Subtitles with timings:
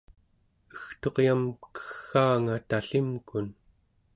[0.73, 1.41] egturyam
[1.73, 3.47] keggaanga tallimkun